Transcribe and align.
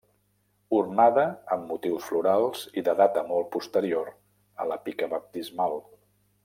Ornada 0.77 1.25
amb 1.55 1.67
motius 1.73 2.07
florals 2.13 2.65
i 2.81 2.85
de 2.89 2.97
data 3.03 3.27
molt 3.29 3.51
posterior 3.57 4.13
a 4.65 4.71
la 4.73 4.83
pica 4.89 5.15
baptismal. 5.17 5.83